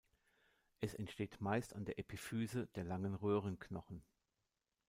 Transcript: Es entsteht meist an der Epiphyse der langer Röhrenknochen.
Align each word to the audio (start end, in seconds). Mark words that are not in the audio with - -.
Es 0.79 0.95
entsteht 0.95 1.41
meist 1.41 1.75
an 1.75 1.85
der 1.85 1.99
Epiphyse 1.99 2.65
der 2.73 2.83
langer 2.85 3.21
Röhrenknochen. 3.21 4.01